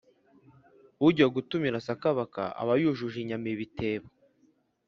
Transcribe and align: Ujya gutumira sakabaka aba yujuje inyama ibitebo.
Ujya 1.07 1.27
gutumira 1.35 1.77
sakabaka 1.87 2.43
aba 2.61 2.73
yujuje 2.81 3.17
inyama 3.23 3.47
ibitebo. 3.53 4.07